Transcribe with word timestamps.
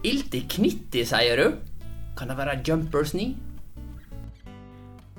Ilt 0.00 0.32
i 0.34 0.40
knitti, 0.48 1.02
sier 1.04 1.36
du? 1.36 1.58
Kan 2.16 2.30
det 2.32 2.38
være 2.38 2.54
jumpers 2.64 3.10
knee? 3.12 3.34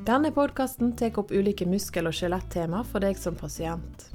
Denne 0.02 0.32
podkasten 0.34 0.96
tar 0.98 1.20
opp 1.22 1.30
ulike 1.30 1.68
muskel- 1.70 2.10
og 2.10 2.16
skjelettema 2.18 2.82
for 2.90 3.06
deg 3.06 3.20
som 3.22 3.38
pasient. 3.38 4.08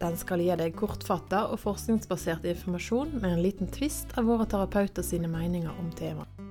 Den 0.00 0.18
skal 0.18 0.42
gi 0.42 0.50
deg 0.58 0.74
kortfatta 0.74 1.44
og 1.54 1.62
forskningsbasert 1.62 2.48
informasjon 2.50 3.14
med 3.20 3.30
en 3.30 3.44
liten 3.46 3.70
tvist 3.70 4.10
av 4.18 4.26
våre 4.26 4.48
terapeuter 4.50 5.06
sine 5.06 5.30
meninger 5.30 5.70
om 5.78 5.94
temaet. 5.94 6.41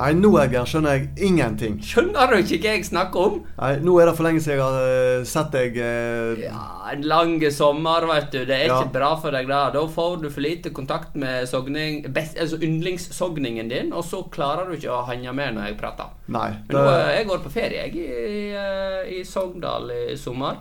Nei, 0.00 0.14
nå 0.16 0.30
Edgar, 0.40 0.64
skjønner 0.64 0.94
jeg 0.96 1.08
ingenting. 1.28 1.74
Skjønner 1.84 2.30
du 2.32 2.38
ikke 2.40 2.56
hva 2.62 2.70
jeg 2.72 2.84
snakker 2.88 3.20
om? 3.20 3.34
Nei, 3.58 3.72
Nå 3.84 3.96
er 4.00 4.08
det 4.08 4.14
for 4.16 4.24
lenge 4.24 4.40
siden 4.40 4.56
jeg 4.56 4.62
har 4.64 4.78
eh, 4.88 5.24
sett 5.28 5.50
deg 5.52 5.76
eh, 5.76 6.40
Ja, 6.46 6.62
En 6.94 7.02
lang 7.04 7.34
sommer, 7.52 8.06
vet 8.08 8.30
du. 8.32 8.38
Det 8.48 8.56
er 8.56 8.66
Ja. 8.70 8.78
ikke 8.80 8.94
bra 8.94 9.10
for 9.20 9.36
deg 9.36 9.50
da. 9.50 9.58
Da 9.74 9.82
får 9.92 10.16
du 10.22 10.30
for 10.32 10.40
lite 10.40 10.72
kontakt 10.72 11.14
med 11.20 11.44
sogning, 11.50 12.00
best, 12.16 12.38
altså 12.40 12.56
yndlingssogningen 12.64 13.68
din, 13.68 13.92
og 13.92 14.02
så 14.08 14.22
klarer 14.32 14.70
du 14.72 14.78
ikke 14.78 14.90
å 14.96 15.04
henge 15.10 15.34
med 15.36 15.54
når 15.58 15.68
jeg 15.68 15.78
prater. 15.84 16.08
Nei. 16.32 16.48
Men 16.68 16.76
nå, 16.80 16.86
det- 16.88 17.14
jeg 17.18 17.28
går 17.28 17.44
på 17.44 17.52
ferie 17.60 17.84
jeg, 17.84 17.94
i, 18.00 18.42
eh, 18.56 19.20
i 19.20 19.22
Sogndal 19.24 19.90
i 19.92 20.16
sommer. 20.16 20.56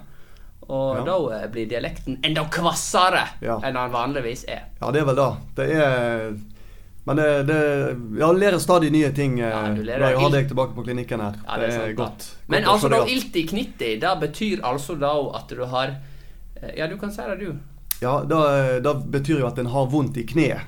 Og 0.70 0.98
Ja. 0.99 1.03
da 1.05 1.17
eh, 1.40 1.48
blir 1.48 1.65
dialekten 1.71 2.20
enda 2.23 2.43
kvassere 2.51 3.23
Ja. 3.41 3.55
enn 3.63 3.73
den 3.73 3.91
vanligvis 3.91 4.43
er. 4.48 4.65
Ja, 4.81 4.91
det 4.91 5.01
er 5.01 5.05
vel 5.05 5.15
det. 5.15 5.31
Det 5.55 5.70
er 5.71 6.34
Men 7.08 7.16
det, 7.16 7.44
det 7.48 7.59
Jeg 8.20 8.38
lærer 8.38 8.59
stadig 8.59 8.91
nye 8.91 9.09
ting 9.16 9.40
eh, 9.40 9.49
Ja, 9.49 9.73
du 9.73 9.81
lærer 9.84 10.12
jeg 10.12 10.20
har 10.20 10.34
deg 10.34 10.49
tilbake 10.52 10.76
på 10.76 10.84
klinikken 10.85 11.23
her. 11.23 11.38
Ja, 11.45 11.57
det, 11.62 11.71
sant, 11.73 11.84
er 11.84 11.94
da. 11.94 11.98
godt. 12.03 12.26
Men 12.48 12.63
godt 12.63 12.73
altså, 12.73 12.90
da, 12.94 12.99
ilt 13.07 13.35
i 13.40 13.45
knitti, 13.48 13.94
det 14.02 14.16
betyr 14.21 14.66
altså 14.67 14.98
da 14.99 15.13
at 15.40 15.54
du 15.55 15.63
har 15.66 15.95
eh, 16.62 16.73
Ja, 16.77 16.88
du 16.91 16.98
kan 17.01 17.13
si 17.15 17.26
det, 17.32 17.40
du. 17.40 17.55
Ja, 18.04 18.20
da, 18.23 18.43
da 18.84 18.93
betyr 18.93 19.41
jo 19.41 19.48
at 19.49 19.57
en 19.60 19.71
har 19.73 19.90
vondt 19.91 20.18
i 20.21 20.26
kneet. 20.27 20.68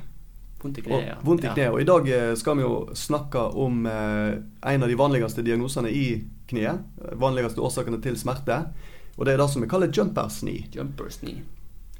Vondt 0.61 0.77
i 0.77 0.81
Og, 0.81 0.87
kneet. 0.89 1.07
ja. 1.07 1.15
vondt 1.25 1.45
i 1.45 1.53
kneet. 1.53 1.71
Og 1.71 1.81
i 1.81 1.87
dag 1.87 2.09
eh, 2.11 2.33
skal 2.39 2.59
vi 2.59 2.65
jo 2.65 2.75
snakke 2.97 3.45
om 3.61 3.85
eh, 3.89 4.33
en 4.73 4.83
av 4.83 4.91
de 4.91 4.97
vanligste 4.99 5.45
diagnosene 5.45 5.91
i 5.91 6.05
kneet. 6.51 6.83
Vanligste 7.21 7.63
årsakene 7.63 8.01
til 8.03 8.17
smerte. 8.19 8.63
Og 9.17 9.25
det 9.27 9.35
er 9.35 9.41
det 9.41 9.49
som 9.53 9.63
vi 9.63 9.69
kaller 9.71 9.91
jumpers 9.93 10.41
knee. 10.41 10.67
Jumpers 10.73 11.19
knee. 11.21 11.43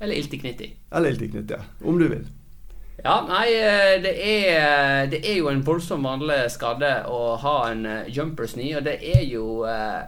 Eller 0.02 0.18
ilt 0.18 0.34
i 0.34 0.40
knitti. 0.42 0.72
Eller 0.92 1.14
ilt 1.14 1.22
i 1.22 1.28
iltiknytte, 1.30 1.60
om 1.86 2.00
du 2.00 2.08
vil. 2.10 2.24
Ja, 3.02 3.16
nei, 3.26 3.48
eh, 3.58 3.96
det 4.04 4.12
er, 4.14 5.08
det 5.10 5.24
er 5.26 5.40
jo 5.40 5.48
en 5.50 5.64
voldsomt 5.66 6.06
vanlig 6.06 6.44
skade 6.54 6.90
å 7.10 7.36
ha 7.42 7.56
en 7.72 7.86
eh, 7.90 8.10
jumpers 8.14 8.54
knee, 8.54 8.76
og 8.78 8.86
det 8.86 9.00
er 9.02 9.24
jo 9.26 9.64
eh, 9.66 10.04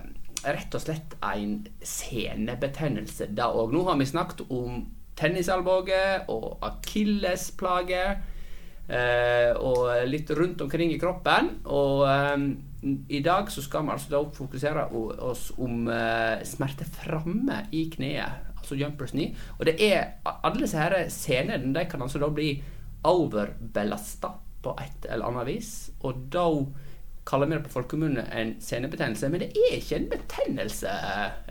rett 0.46 0.76
og 0.78 0.84
slett 0.84 1.16
en 1.26 1.64
senebetennelse 1.82 3.32
da 3.34 3.48
òg. 3.50 3.74
Nå 3.74 3.82
har 3.88 3.98
vi 3.98 4.06
snakket 4.06 4.46
om 4.54 4.84
tennisalbue 5.18 6.04
og 6.34 6.62
akillesplage. 6.70 8.04
Eh, 8.84 9.56
og 9.64 9.88
litt 10.10 10.28
rundt 10.36 10.62
omkring 10.62 10.92
i 10.94 11.00
kroppen. 11.02 11.50
Og 11.72 12.04
eh, 12.10 12.46
i 13.16 13.24
dag 13.26 13.50
så 13.52 13.64
skal 13.64 13.88
vi 13.88 13.96
altså 13.96 14.12
da 14.12 14.22
fokusere 14.38 14.86
oss 15.24 15.50
om 15.58 15.88
eh, 15.90 16.44
smerte 16.46 16.86
framme 17.00 17.64
i 17.72 17.88
kneet. 17.94 18.52
Altså 18.60 18.78
jumpers 18.80 19.16
knee. 19.16 19.34
Og 19.58 19.66
det 19.68 19.80
er 19.82 20.20
alle 20.30 20.62
disse 20.62 20.80
her 20.80 21.00
senene 21.12 21.74
de 21.76 21.88
kan 21.90 22.06
altså 22.06 22.22
da 22.22 22.30
bli 22.32 22.54
overbelasta 23.08 24.34
på 24.64 24.74
et 24.80 25.06
eller 25.10 25.28
annet 25.28 25.50
vis. 25.50 25.74
Og 26.02 26.26
da 26.32 26.48
kaller 27.28 27.48
vi 27.48 27.56
det 27.56 27.66
på 27.68 27.76
folkemunne 27.78 28.26
en 28.36 28.56
senebetennelse. 28.64 29.30
Men 29.32 29.44
det 29.44 29.52
er 29.56 29.78
ikke 29.78 30.00
en 30.00 30.10
betennelse. 30.12 30.98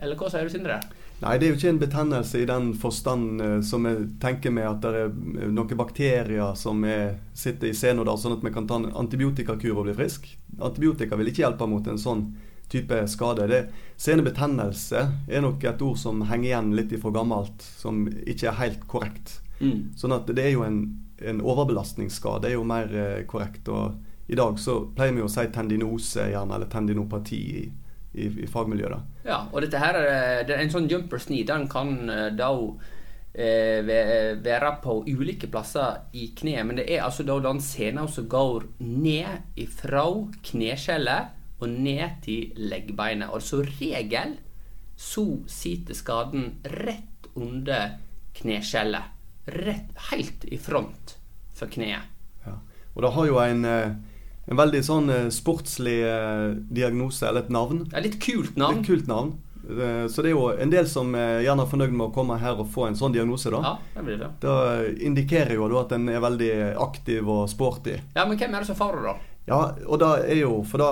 Eller 0.01 0.19
hva 0.19 0.29
sier 0.29 0.45
du, 0.45 0.53
Sindre? 0.53 0.79
Nei, 1.23 1.37
det 1.39 1.45
er 1.45 1.53
jo 1.53 1.57
ikke 1.59 1.71
en 1.71 1.81
betennelse 1.81 2.41
i 2.41 2.47
den 2.49 2.71
forstand 2.75 3.41
eh, 3.41 3.59
som 3.63 3.85
jeg 3.87 4.07
tenker 4.19 4.51
med 4.51 4.67
at 4.67 4.81
det 4.83 5.03
er 5.05 5.51
noen 5.53 5.77
bakterier 5.79 6.57
som 6.59 6.81
er, 6.83 7.13
sitter 7.37 7.69
i 7.69 7.77
sena 7.77 8.03
der, 8.03 8.17
sånn 8.19 8.35
at 8.35 8.43
vi 8.43 8.51
kan 8.51 8.67
ta 8.67 8.81
en 8.81 8.89
antibiotikakur 8.91 9.77
og 9.77 9.87
bli 9.87 9.95
frisk. 9.95 10.27
Antibiotika 10.59 11.15
vil 11.19 11.31
ikke 11.31 11.45
hjelpe 11.45 11.69
mot 11.69 11.87
en 11.87 12.01
sånn 12.01 12.25
type 12.73 12.97
skade. 13.07 13.47
Det, 13.47 13.61
senebetennelse 14.01 15.05
er 15.29 15.45
nok 15.45 15.63
et 15.69 15.85
ord 15.85 16.01
som 16.01 16.25
henger 16.27 16.49
igjen 16.49 16.75
litt 16.75 16.91
ifra 16.97 17.13
gammelt, 17.15 17.63
som 17.79 18.03
ikke 18.09 18.49
er 18.51 18.59
helt 18.59 18.85
korrekt. 18.91 19.37
Mm. 19.61 19.93
Sånn 19.95 20.15
at 20.15 20.27
det 20.27 20.43
er 20.43 20.55
jo 20.57 20.65
en, 20.67 20.81
en 21.29 21.41
overbelastningsskade, 21.41 22.47
er 22.49 22.53
jo 22.57 22.63
mer 22.67 22.89
eh, 22.95 23.23
korrekt. 23.29 23.67
Og 23.69 23.95
i 24.31 24.35
dag 24.39 24.59
så 24.59 24.79
pleier 24.95 25.13
vi 25.17 25.23
å 25.25 25.29
si 25.31 25.45
tendinose 25.53 26.29
gjerne, 26.31 26.55
eller 26.55 26.69
tendinopati 26.71 27.39
i, 27.59 27.63
i, 28.13 28.27
i 28.45 28.47
fagmiljøet. 28.47 28.91
da. 28.95 29.29
Ja, 29.29 29.39
og 29.51 29.61
dette 29.65 29.79
her, 29.81 29.95
er- 29.99 30.43
det 30.47 30.55
er 30.57 30.63
en 30.65 30.71
sånn 30.73 30.89
jumpers 30.91 31.25
knee, 31.29 31.43
den 31.47 31.67
kan 31.71 31.95
eh, 32.09 32.29
da 32.37 32.49
eh, 33.33 33.83
være 34.43 34.71
på 34.83 34.99
ulike 35.09 35.47
plasser 35.51 36.01
i 36.13 36.29
kneet. 36.37 36.65
Men 36.67 36.77
det 36.79 36.87
er 36.93 37.03
altså 37.05 37.25
da 37.27 37.39
den 37.43 37.61
sena 37.63 38.07
som 38.07 38.27
går 38.31 38.67
ned 38.79 39.57
ifra 39.59 40.05
kneskjellet 40.49 41.39
og 41.63 41.69
ned 41.69 42.19
til 42.25 42.51
leggbeinet. 42.59 43.31
Og 43.33 43.41
som 43.41 43.63
regel 43.79 44.37
så 44.99 45.23
sitter 45.49 45.95
skaden 45.97 46.51
rett 46.69 47.27
under 47.35 47.95
kneskjellet. 48.37 49.09
Rett, 49.45 49.91
helt 50.11 50.45
i 50.45 50.57
front 50.57 51.17
for 51.55 51.67
kneet. 51.67 52.09
Ja. 52.45 52.57
Og 52.93 53.01
det 53.01 53.13
har 53.15 53.27
jo 53.27 53.39
en, 53.43 53.65
eh, 53.65 53.95
en 54.47 54.59
veldig 54.59 54.83
sånn 54.85 55.09
eh, 55.11 55.31
sportslig 55.33 55.99
eh, 56.07 56.53
diagnose, 56.71 57.27
eller 57.27 57.43
et 57.43 57.51
navn. 57.51 57.83
Er 57.91 58.05
litt 58.05 58.21
kult 58.23 58.55
navn. 58.55 58.79
Litt 58.79 58.87
kult 58.87 59.09
navn. 59.11 59.35
Så 59.63 60.19
det 60.19 60.27
er 60.27 60.33
jo 60.33 60.49
en 60.59 60.71
del 60.73 60.87
som 60.91 61.13
er 61.15 61.37
gjerne 61.45 61.63
er 61.63 61.69
fornøyd 61.71 61.93
med 61.95 62.09
å 62.09 62.11
komme 62.11 62.35
her 62.35 62.57
og 62.59 62.67
få 62.73 62.89
en 62.89 62.97
sånn 62.99 63.13
diagnose, 63.15 63.47
da. 63.47 63.61
Ja, 63.63 63.93
det 63.93 64.01
blir 64.03 64.17
det. 64.19 64.27
Det 64.43 65.05
indikerer 65.07 65.53
jo 65.55 65.69
da 65.71 65.85
at 65.85 65.93
en 65.95 66.09
er 66.11 66.19
veldig 66.19 66.49
aktiv 66.83 67.29
og 67.31 67.45
sporty. 67.47 67.93
Ja, 68.11 68.25
men 68.27 68.35
hvem 68.35 68.51
er 68.51 68.65
det 68.65 68.67
som 68.67 68.75
får 68.75 68.97
det, 68.99 69.05
da? 69.07 69.37
Ja, 69.47 69.61
og 69.87 70.01
det 70.03 70.11
er 70.33 70.41
jo 70.41 70.57
for 70.67 70.83
da 70.83 70.89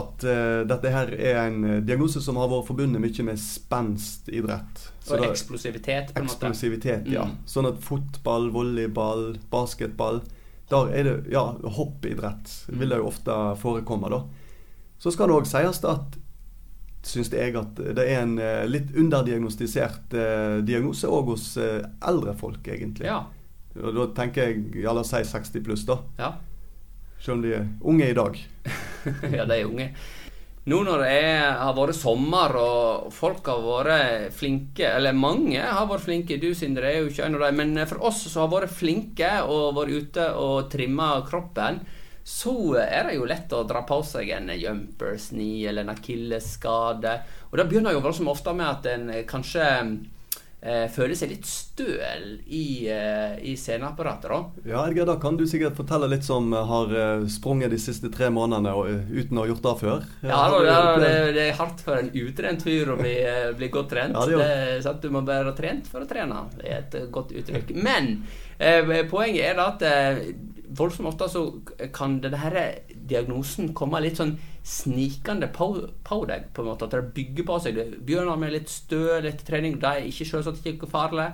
at 0.00 0.24
uh, 0.24 0.64
dette 0.64 0.94
her 0.96 1.12
er 1.12 1.42
en 1.42 1.84
diagnose 1.84 2.24
som 2.24 2.40
har 2.40 2.48
vært 2.48 2.70
forbundet 2.70 3.04
mye 3.04 3.28
med 3.28 3.44
spenstidrett. 3.44 4.86
Så 5.04 5.18
Og 5.18 5.26
eksplosivitet, 5.26 6.14
på 6.14 6.22
en 6.22 6.26
måte. 6.30 6.48
Eksplosivitet, 6.48 7.08
ja. 7.12 7.26
Mm. 7.28 7.36
Sånn 7.44 7.68
at 7.68 7.82
fotball, 7.84 8.48
volleyball, 8.54 9.34
basketball 9.52 10.22
Der 10.72 10.88
er 10.96 11.04
det 11.04 11.16
Ja, 11.34 11.42
hoppidrett 11.76 12.48
vil 12.72 12.88
det 12.88 13.02
jo 13.02 13.10
ofte 13.10 13.36
forekomme, 13.60 14.08
da. 14.08 14.22
Så 14.98 15.12
skal 15.12 15.28
det 15.28 15.36
òg 15.36 15.48
sies 15.50 15.82
at 15.84 16.16
syns 17.04 17.28
jeg 17.32 17.52
at 17.58 17.76
det 17.76 18.04
er 18.08 18.22
en 18.22 18.38
eh, 18.40 18.64
litt 18.64 18.94
underdiagnostisert 18.96 20.14
eh, 20.16 20.58
diagnose 20.64 21.10
òg 21.10 21.34
hos 21.34 21.50
eh, 21.60 21.82
eldre 22.08 22.32
folk, 22.38 22.64
egentlig. 22.64 23.08
Ja. 23.10 23.20
Og 23.82 23.92
da 23.96 24.06
tenker 24.16 24.48
jeg 24.48 24.84
ja, 24.84 24.94
la 24.94 25.02
oss 25.02 25.12
si 25.12 25.20
60 25.28 25.64
pluss, 25.66 25.84
da. 25.88 25.98
ja. 26.20 26.34
Selv 27.24 27.38
om 27.38 27.42
de 27.44 27.54
er 27.56 27.68
unge 27.80 28.08
i 28.10 28.16
dag. 28.16 28.36
ja, 29.36 29.44
de 29.48 29.56
er 29.56 29.68
unge. 29.68 29.86
Nå 30.64 30.78
når 30.80 31.02
det 31.04 31.08
er, 31.12 31.42
har 31.60 31.74
vært 31.76 31.96
sommer 31.98 32.54
og 32.56 33.10
folk 33.12 33.44
har 33.52 33.58
vært 33.60 34.32
flinke, 34.32 34.86
eller 34.88 35.12
mange 35.12 35.60
har 35.60 35.84
vært 35.90 36.06
flinke, 36.06 36.38
du 36.40 36.54
Sindre 36.56 36.88
er 36.88 37.02
jo 37.02 37.10
ikke 37.10 37.26
en 37.26 37.36
av 37.36 37.44
dem, 37.44 37.60
men 37.60 37.82
for 37.90 38.06
oss 38.08 38.22
som 38.30 38.46
har 38.46 38.54
vært 38.54 38.72
flinke 38.72 39.28
og 39.44 39.74
vært 39.76 39.92
ute 39.92 40.30
og 40.40 40.70
trimma 40.72 41.10
kroppen, 41.28 41.82
så 42.24 42.54
er 42.80 43.10
det 43.10 43.18
jo 43.18 43.28
lett 43.28 43.52
å 43.52 43.66
dra 43.68 43.82
på 43.84 43.98
seg 44.08 44.32
en 44.32 44.48
jumpers 44.56 45.28
knee 45.34 45.68
eller 45.68 45.84
en 45.84 45.92
akillesskade. 45.92 47.12
Og 47.50 47.60
det 47.60 47.68
begynner 47.68 47.92
jo 47.92 48.00
voldsomt 48.06 48.32
ofte 48.32 48.56
med 48.56 48.70
at 48.70 48.88
en 48.94 49.10
kanskje 49.28 49.66
eh, 50.64 50.84
føler 50.92 51.16
seg 51.18 51.32
litt 51.34 51.46
støl 51.48 52.24
i, 52.46 52.88
eh, 52.90 53.36
i 53.44 53.54
sceneapparatet, 53.58 54.30
da. 54.30 54.70
Ja, 54.70 54.84
Edgar, 54.88 55.08
da 55.10 55.16
kan 55.20 55.36
du 55.36 55.44
sikkert 55.48 55.76
fortelle 55.78 56.08
litt 56.10 56.24
som 56.26 56.52
har 56.52 56.94
eh, 56.94 57.26
sprunget 57.32 57.74
de 57.74 57.80
siste 57.82 58.10
tre 58.14 58.30
månedene 58.34 58.72
og, 58.72 58.88
eh, 58.90 59.12
uten 59.12 59.38
å 59.38 59.44
ha 59.44 59.50
gjort 59.52 59.66
det 59.66 59.74
før. 59.82 60.08
Ja, 60.24 60.40
da, 60.54 60.62
ja 60.64 60.78
det, 61.02 61.12
det, 61.36 61.46
er 61.50 61.60
hardt 61.60 61.84
for 61.84 62.00
en 62.00 62.10
utrent 62.24 62.64
fyr 62.64 62.94
å 62.94 62.98
bli, 63.00 63.14
eh, 63.20 63.52
bli 63.58 63.70
godt 63.74 63.92
trent. 63.92 64.16
Ja, 64.16 64.24
det 64.30 64.48
er 64.48 64.82
sant? 64.86 65.04
Du 65.04 65.12
må 65.14 65.24
være 65.26 65.54
trent 65.58 65.90
for 65.90 66.04
å 66.04 66.08
trene. 66.08 66.46
Det 66.56 66.66
er 66.70 66.80
et 66.80 66.98
eh, 67.02 67.08
godt 67.12 67.36
uttrykk. 67.36 67.76
Men 67.84 68.16
eh, 68.58 69.04
poenget 69.10 69.50
er 69.50 69.60
da 69.60 69.70
at 69.74 69.88
eh, 69.88 70.24
voldsomt 70.74 71.12
ofte 71.12 71.28
så 71.30 71.44
kan 71.94 72.18
denne 72.22 72.64
diagnosen 73.08 73.72
komme 73.76 74.00
litt 74.02 74.20
sånn 74.20 74.36
snikende 74.64 75.50
på, 75.52 75.68
på 76.04 76.20
deg. 76.28 76.48
på 76.52 76.62
en 76.62 76.70
måte, 76.70 76.88
At 76.88 76.96
det 76.96 77.14
bygger 77.16 77.48
på 77.48 77.58
seg. 77.60 77.76
Du 77.76 77.98
begynner 78.00 78.38
med 78.40 78.54
litt 78.54 78.70
støl 78.72 79.26
etter 79.26 79.44
trening. 79.44 79.76
Det 79.80 79.90
er 79.90 80.08
ikke 80.08 80.28
selvsagt 80.30 80.70
ikke 80.70 80.90
farlig. 80.90 81.32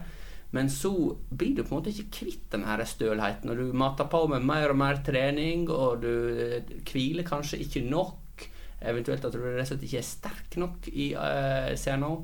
Men 0.50 0.70
så 0.70 0.90
blir 1.30 1.54
du 1.54 1.62
på 1.62 1.76
en 1.76 1.78
måte 1.78 1.92
ikke 1.92 2.10
kvitt 2.16 2.48
den 2.50 2.66
her 2.66 2.82
stølheten. 2.82 3.52
Og 3.52 3.60
du 3.60 3.76
mater 3.76 4.08
på 4.10 4.24
med 4.32 4.46
mer 4.46 4.72
og 4.72 4.80
mer 4.80 4.98
trening, 5.06 5.68
og 5.70 6.02
du 6.02 6.10
eh, 6.34 6.72
hviler 6.90 7.26
kanskje 7.26 7.60
ikke 7.62 7.84
nok. 7.86 8.48
Eventuelt 8.80 9.24
at 9.28 9.36
du 9.36 9.38
rett 9.44 9.62
og 9.62 9.68
slett 9.68 9.86
ikke 9.86 10.00
er 10.00 10.08
sterk 10.08 10.56
nok 10.58 10.88
i 10.88 11.10
uh, 11.12 11.68
CNO 11.76 12.14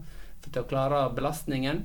til 0.47 0.63
å 0.63 0.67
klare 0.67 1.03
belastningen. 1.15 1.83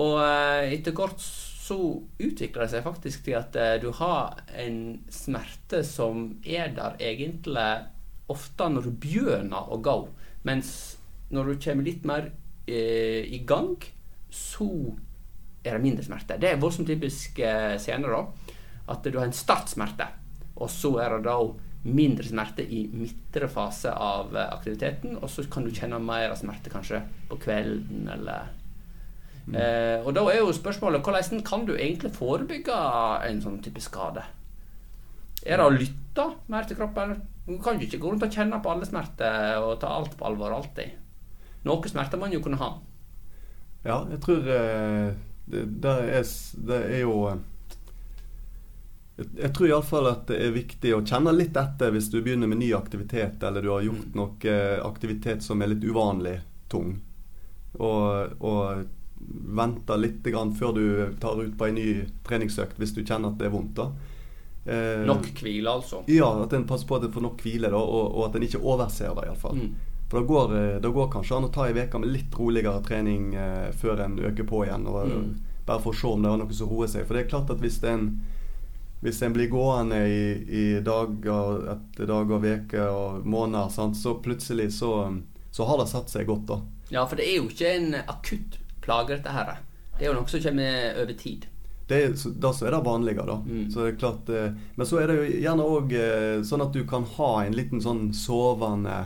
Og 0.00 0.16
uh, 0.18 0.64
etter 0.64 0.96
hvert 0.96 1.20
så 1.68 1.78
utvikler 2.18 2.64
det 2.64 2.72
seg 2.72 2.86
faktisk 2.86 3.26
til 3.26 3.38
at 3.38 3.56
eh, 3.58 3.76
du 3.82 3.90
har 4.00 4.40
en 4.56 4.80
smerte 5.12 5.82
som 5.86 6.30
er 6.44 6.72
der 6.76 6.96
egentlig 7.02 7.68
ofte 8.32 8.68
når 8.72 8.88
du 8.88 8.96
begynner 9.04 9.70
å 9.72 9.80
gå, 9.84 9.98
mens 10.48 10.72
når 11.34 11.52
du 11.52 11.60
kommer 11.64 11.84
litt 11.84 12.06
mer 12.08 12.30
eh, 12.68 13.24
i 13.28 13.42
gang, 13.48 13.76
så 14.32 14.68
er 15.64 15.76
det 15.76 15.84
mindre 15.84 16.04
smerte. 16.06 16.38
Det 16.40 16.52
er 16.52 16.60
voldsomt 16.60 16.88
typisk 16.88 17.40
eh, 17.44 17.76
senere, 17.80 18.20
da. 18.20 18.54
At 18.94 19.04
du 19.04 19.18
har 19.18 19.28
en 19.28 19.36
startsmerte, 19.36 20.06
og 20.56 20.70
så 20.72 20.94
er 21.02 21.16
det 21.16 21.26
da 21.28 21.38
mindre 21.88 22.26
smerte 22.26 22.64
i 22.64 22.84
midtre 22.90 23.48
fase 23.52 23.92
av 23.92 24.36
eh, 24.36 24.48
aktiviteten, 24.56 25.18
og 25.20 25.28
så 25.32 25.44
kan 25.50 25.66
du 25.66 25.74
kjenne 25.74 26.00
mer 26.02 26.32
av 26.32 26.40
smerte 26.40 26.72
kanskje 26.72 27.02
på 27.28 27.40
kvelden 27.44 28.08
eller. 28.16 28.54
Eh, 29.54 30.04
Og 30.04 30.12
da 30.16 30.24
er 30.32 30.42
jo 30.42 30.52
spørsmålet 30.54 31.04
hvordan 31.04 31.42
kan 31.46 31.66
du 31.68 31.74
egentlig 31.76 32.12
forebygge 32.16 32.78
en 33.28 33.40
sånn 33.44 33.60
type 33.64 33.80
skade? 33.84 34.24
Er 35.46 35.60
det 35.60 35.66
å 35.66 35.74
lytte 35.74 36.26
mer 36.50 36.66
til 36.68 36.78
kroppen? 36.80 37.14
Du 37.46 37.56
kan 37.62 37.78
jo 37.78 37.86
ikke 37.86 38.00
gå 38.02 38.10
rundt 38.10 38.26
og 38.26 38.34
kjenne 38.34 38.58
på 38.60 38.72
alle 38.72 38.88
smerter 38.88 39.62
og 39.62 39.78
ta 39.80 39.92
alt 39.94 40.18
på 40.18 40.26
alvor 40.28 40.56
alltid. 40.56 40.96
Noe 41.68 41.90
smerte 41.90 42.18
må 42.18 42.26
man 42.26 42.34
jo 42.34 42.42
kunne 42.44 42.60
ha. 42.60 42.72
Ja, 43.86 44.02
jeg 44.10 44.18
tror 44.24 44.50
eh, 44.52 45.14
det, 45.48 45.62
det, 45.80 45.94
er, 46.18 46.26
det 46.68 46.80
er 46.90 47.00
jo 47.04 47.14
eh, 47.30 47.38
jeg 49.18 49.50
tror 49.54 49.70
iallfall 49.70 50.10
at 50.12 50.28
det 50.30 50.38
er 50.44 50.54
viktig 50.54 50.92
å 50.94 51.02
kjenne 51.02 51.32
litt 51.34 51.56
etter 51.58 51.90
hvis 51.94 52.10
du 52.12 52.20
begynner 52.20 52.50
med 52.50 52.60
ny 52.60 52.68
aktivitet, 52.76 53.42
eller 53.42 53.64
du 53.64 53.72
har 53.72 53.86
gjort 53.86 54.12
mm. 54.12 54.18
noe 54.18 54.52
eh, 54.52 54.78
aktivitet 54.84 55.42
som 55.46 55.62
er 55.62 55.72
litt 55.72 55.86
uvanlig 55.86 56.36
tung. 56.70 56.98
Og, 57.78 58.36
og 58.44 58.84
vente 59.58 59.96
litt 59.96 60.22
grann 60.24 60.54
før 60.54 60.72
du 60.76 60.84
tar 61.20 61.40
ut 61.40 61.56
på 61.58 61.66
en 61.68 61.76
ny 61.78 61.88
treningsøkt 62.26 62.78
hvis 62.78 62.94
du 62.96 63.02
kjenner 63.02 63.32
at 63.32 63.40
det 63.40 63.48
er 63.48 63.54
vondt. 63.54 63.76
da. 63.78 63.90
Eh, 64.68 65.06
nok 65.08 65.30
hvile, 65.42 65.70
altså? 65.70 66.02
Ja, 66.06 66.28
at 66.42 66.52
en 66.52 66.66
passer 66.68 66.88
på 66.88 66.98
at 66.98 67.06
en 67.06 67.12
får 67.12 67.24
nok 67.24 67.44
hvile, 67.44 67.70
da, 67.72 67.80
og, 67.80 68.16
og 68.18 68.26
at 68.28 68.36
en 68.36 68.48
ikke 68.48 68.60
overser 68.60 69.14
det. 69.16 69.28
iallfall. 69.30 69.60
Mm. 69.60 69.76
For 70.08 70.20
det 70.20 70.28
går, 70.28 70.56
eh, 70.56 70.80
det 70.84 70.94
går, 70.94 71.12
kanskje 71.12 71.36
an 71.36 71.48
å 71.48 71.52
ta 71.52 71.68
ei 71.68 71.76
uke 71.76 72.00
med 72.00 72.12
litt 72.12 72.36
roligere 72.36 72.82
trening 72.84 73.30
eh, 73.34 73.68
før 73.76 74.04
en 74.04 74.18
øker 74.18 74.48
på 74.48 74.64
igjen. 74.66 74.88
Og, 74.88 75.12
mm. 75.12 75.30
Bare 75.68 75.84
for 75.84 75.92
å 75.92 76.00
se 76.00 76.08
om 76.08 76.24
det 76.24 76.32
er 76.32 76.42
noe 76.42 76.56
som 76.56 76.68
roer 76.70 76.90
seg. 76.90 77.06
For 77.08 77.16
det 77.16 77.26
er 77.26 77.32
klart 77.32 77.52
at 77.52 77.64
hvis 77.64 77.80
en 77.88 78.10
hvis 79.00 79.20
en 79.22 79.34
blir 79.34 79.46
gående 79.46 79.98
i, 80.10 80.22
i 80.50 80.62
dager 80.82 81.68
etter 81.70 82.08
dager, 82.10 82.42
uker 82.42 82.88
og 82.90 83.26
måneder, 83.30 83.70
sant, 83.70 83.94
så 83.94 84.16
plutselig 84.18 84.72
så, 84.74 84.90
så, 85.54 85.66
har 85.68 85.78
det 85.78 85.86
satt 85.92 86.10
seg 86.10 86.26
godt, 86.26 86.48
da. 86.48 86.56
Ja, 86.90 87.04
for 87.06 87.20
det 87.20 87.28
er 87.28 87.36
jo 87.38 87.46
ikke 87.46 87.76
en 87.76 87.94
akutt 88.00 88.58
plage, 88.88 89.12
dette 89.14 89.36
her. 89.36 89.54
Det 89.98 90.06
er 90.06 90.10
jo 90.10 90.16
noe 90.18 90.32
som 90.32 90.42
kommer 90.42 90.98
over 91.02 91.20
tid. 91.20 91.46
Det 91.88 92.00
da 92.36 92.50
så 92.52 92.66
er 92.68 92.74
det 92.74 92.80
vanligere, 92.84 93.24
da. 93.28 93.36
Mm. 93.44 93.68
Så 93.72 93.84
det 93.84 93.98
klart, 94.00 94.28
eh, 94.28 94.56
men 94.76 94.88
så 94.88 94.98
er 95.00 95.08
det 95.08 95.18
jo 95.18 95.28
gjerne 95.44 95.68
òg 95.76 95.94
eh, 95.96 96.40
sånn 96.44 96.64
at 96.66 96.74
du 96.76 96.82
kan 96.88 97.06
ha 97.16 97.30
en 97.44 97.56
liten 97.56 97.80
sånn 97.80 98.10
sovende 98.16 98.98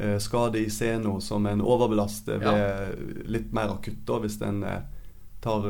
eh, 0.00 0.16
skade 0.22 0.62
i 0.62 0.70
sena 0.72 1.18
som 1.20 1.48
en 1.48 1.60
overbelaster 1.60 2.40
ved 2.40 3.26
litt 3.28 3.52
mer 3.56 3.74
akutt, 3.76 4.00
da, 4.08 4.20
hvis 4.24 4.38
en 4.44 4.62
tar 5.44 5.66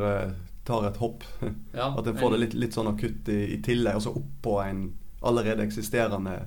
tar 0.66 0.86
et 0.88 0.96
hopp. 0.96 1.24
Ja, 1.74 1.94
at 1.98 2.06
en 2.06 2.18
får 2.18 2.30
det 2.34 2.38
litt, 2.44 2.54
litt 2.58 2.76
sånn 2.76 2.90
akutt 2.90 3.28
i, 3.30 3.40
i 3.54 3.58
tillegg, 3.62 3.98
og 3.98 4.06
så 4.06 4.14
oppå 4.18 4.58
en 4.64 4.88
allerede 5.26 5.64
eksisterende 5.66 6.40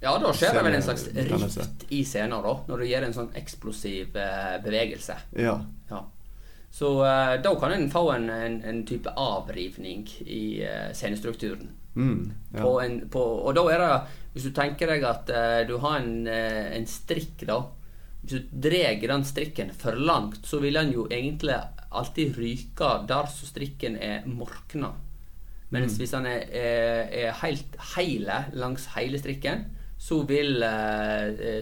Ja, 0.00 0.12
da 0.20 0.32
skjer 0.36 0.52
det 0.54 0.64
vel 0.66 0.76
en 0.76 0.84
slags 0.84 1.06
rift 1.16 1.86
i 1.88 2.02
scenen, 2.04 2.36
da, 2.44 2.52
når 2.68 2.82
du 2.82 2.88
gjør 2.90 3.08
en 3.08 3.16
sånn 3.16 3.32
eksplosiv 3.38 4.16
eh, 4.20 4.58
bevegelse. 4.64 5.16
Ja. 5.40 5.56
ja. 5.90 6.02
Så 6.76 6.88
uh, 7.00 7.42
da 7.42 7.54
kan 7.60 7.72
en 7.72 7.90
få 7.90 8.10
en, 8.12 8.30
en, 8.30 8.62
en 8.64 8.82
type 8.86 9.08
avrivning 9.16 10.02
i 10.26 10.60
uh, 10.60 10.92
scenestrukturen. 10.92 11.70
Mm, 11.94 12.32
ja. 12.52 12.62
på 12.62 12.80
en, 12.80 12.98
på, 13.08 13.20
og 13.20 13.54
da 13.56 13.62
er 13.72 13.80
det 13.80 13.92
Hvis 14.34 14.44
du 14.44 14.50
tenker 14.52 14.90
deg 14.92 15.06
at 15.08 15.30
uh, 15.32 15.62
du 15.64 15.78
har 15.80 16.02
en, 16.02 16.28
en 16.28 16.84
strikk, 16.84 17.46
da 17.48 17.62
Hvis 18.20 18.34
du 18.34 18.50
drar 18.66 19.00
den 19.00 19.24
strikken 19.24 19.72
for 19.72 19.96
langt, 19.96 20.44
så 20.44 20.60
vil 20.60 20.76
den 20.76 20.92
jo 20.92 21.06
egentlig 21.08 21.56
alltid 21.88 22.36
ryke 22.36 22.92
der 23.08 23.32
så 23.32 23.48
strikken 23.48 23.96
er 23.96 24.28
morkna. 24.28 24.92
Mens 25.72 25.96
mm. 25.96 26.02
hvis 26.02 26.12
den 26.12 26.28
er, 26.28 26.44
er, 26.52 27.00
er 27.22 27.40
helt 27.40 27.80
heile 27.94 28.42
langs 28.52 28.90
hele 28.98 29.16
strikken, 29.22 29.64
så 29.96 30.20
vil 30.28 30.60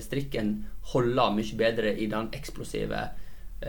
strikken 0.02 0.56
holde 0.90 1.30
mye 1.36 1.60
bedre 1.60 1.94
i 1.94 2.08
den 2.10 2.32
eksplosive 2.34 3.06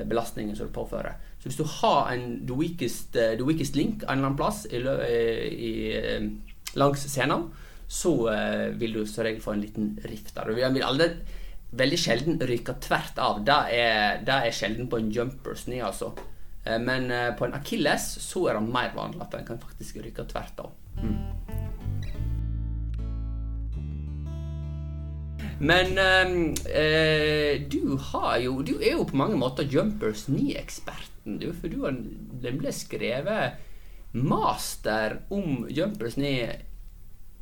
belastningen 0.09 0.57
som 0.57 0.71
du 0.71 0.73
påfører. 0.73 1.19
Så 1.45 1.51
hvis 1.51 1.61
du 1.61 1.67
har 1.77 2.09
en 2.11 2.25
the 2.49 2.57
weakest, 2.57 3.13
the 3.13 3.45
weakest 3.45 3.77
link 3.77 4.01
en 4.03 4.17
eller 4.17 4.31
annen 4.31 4.39
plass 4.39 4.63
i, 4.65 4.81
i, 4.81 5.69
i, 5.69 6.73
langs 6.73 7.05
scenen, 7.05 7.51
så 7.87 8.11
vil 8.81 8.97
du 8.97 9.03
som 9.05 9.23
regel 9.27 9.43
få 9.43 9.53
en 9.53 9.61
liten 9.61 9.91
rift 10.09 10.33
der. 10.33 10.49
Du 10.49 10.57
vil 10.57 10.81
aldri 10.81 11.11
veldig 11.77 11.99
sjelden 11.99 12.39
ryke 12.41 12.73
tvert 12.81 13.19
av. 13.21 13.43
Det 13.45 13.59
er, 13.77 14.23
det 14.25 14.39
er 14.47 14.55
sjelden 14.55 14.89
på 14.89 14.99
en 14.99 15.11
jumpers 15.13 15.67
ned, 15.69 15.83
altså. 15.85 16.15
Eh, 16.65 16.79
men 16.81 17.11
eh, 17.11 17.31
på 17.37 17.45
en 17.45 17.53
akilles 17.57 18.07
så 18.21 18.47
er 18.49 18.59
det 18.59 18.73
mer 18.73 18.91
vanlig 18.95 19.21
at 19.25 19.37
den 19.37 19.47
kan 19.47 19.61
faktisk 19.61 20.01
rykke 20.03 20.27
tvert 20.31 20.65
av. 20.65 20.73
Mm. 21.01 21.64
Men 25.59 25.97
eh, 25.97 27.61
du 27.71 27.97
har 28.11 28.37
jo 28.43 28.61
Du 28.61 28.75
er 28.81 28.97
jo 28.97 29.05
på 29.07 29.15
mange 29.15 29.37
måter 29.39 29.63
Jumpers 29.63 30.25
9-eksperten, 30.27 31.39
du. 31.39 31.51
For 31.53 31.71
du 31.71 31.81
har 31.85 31.95
nemlig 32.43 32.73
skrevet 32.75 33.61
master 34.15 35.19
om 35.29 35.65
Jumpers 35.69 36.15
9 36.17 36.31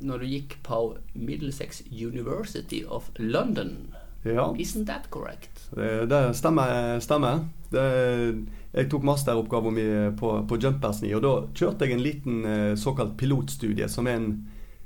når 0.04 0.20
du 0.20 0.26
gikk 0.26 0.56
på 0.66 0.96
Middlesex 1.14 1.82
University 1.90 2.82
of 2.84 3.10
London. 3.16 3.94
Ja. 4.24 4.50
Isn't 4.58 4.86
that 4.86 5.10
correct? 5.10 5.68
Det, 5.70 6.06
det 6.10 6.34
stemmer. 6.36 7.00
stemmer. 7.00 7.46
Det 7.70 7.84
jeg 8.74 8.88
tok 8.90 9.04
masteroppgaven 9.06 9.74
min 9.74 10.16
på, 10.18 10.32
på 10.50 10.58
Jumpers 10.58 10.98
9, 11.02 11.12
og 11.14 11.22
da 11.22 11.32
kjørte 11.54 11.86
jeg 11.86 11.94
en 11.94 12.02
liten 12.02 12.40
eh, 12.48 12.72
såkalt 12.78 13.14
pilotstudie, 13.20 13.86
som 13.88 14.08
er 14.10 14.18
en, 14.18 14.32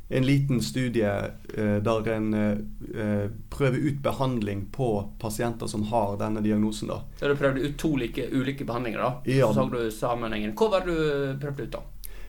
en 0.08 0.24
liten 0.26 0.62
studie 0.62 1.08
eh, 1.54 1.76
der 1.84 2.08
en 2.14 2.34
eh, 2.34 3.26
prøver 3.50 3.78
ut 3.78 3.98
behandling 4.02 4.66
på 4.72 4.88
pasienter 5.20 5.66
som 5.68 5.82
har 5.90 6.16
denne 6.20 6.40
diagnosen. 6.40 6.88
da. 6.88 7.02
Så 7.20 7.28
du 7.28 7.36
prøvde 7.36 7.60
ut 7.60 7.76
to 7.78 7.96
like, 7.96 8.28
ulike 8.32 8.64
behandlinger, 8.64 8.98
da? 8.98 9.12
Ja. 9.28 9.52
Så 9.52 9.54
så 9.54 9.68
du 9.74 9.90
sammenhengen. 9.90 10.54
Hva 10.56 10.70
var 10.72 10.86
det 10.86 10.94
du 10.96 11.38
prøvde 11.44 11.62
ut, 11.68 11.72
da? 11.76 11.82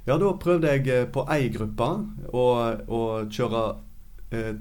Ja, 0.06 0.18
Da 0.18 0.34
prøvde 0.42 0.74
jeg 0.74 0.88
eh, 0.90 1.06
på 1.08 1.24
ei 1.32 1.50
gruppe 1.54 1.90
å, 2.34 2.46
å 2.88 3.02
kjøre 3.32 3.64
eh, 4.32 4.56